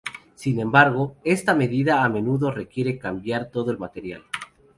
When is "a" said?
2.03-2.09